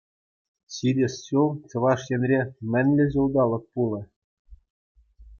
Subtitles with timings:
[0.75, 2.39] Ҫитес ҫул Чӑваш Енре
[2.75, 4.01] мӗнле ҫулталӑк пулӗ?